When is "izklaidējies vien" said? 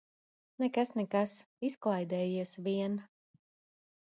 1.69-2.97